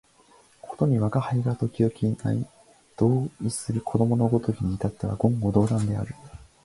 [0.63, 2.47] ことに吾輩が時々
[2.97, 6.15] 同衾する子供のごときに至っては言語道断である